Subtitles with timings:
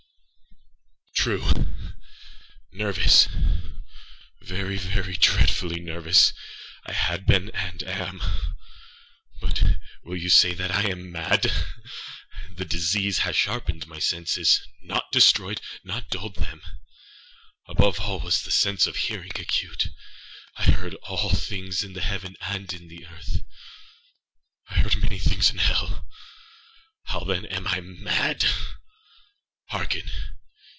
[1.17, 3.29] True!ânervousâvery,
[4.79, 6.33] very dreadfully nervous
[6.87, 8.23] I had been and am;
[9.39, 11.51] but why will you say that I am mad?
[12.55, 16.63] The disease had sharpened my sensesânot destroyedânot dulled them.
[17.67, 19.89] Above all was the sense of hearing acute.
[20.57, 23.43] I heard all things in the heaven and in the earth.
[24.69, 26.07] I heard many things in hell.
[27.03, 28.45] How, then, am I mad?
[29.67, 30.09] Hearken!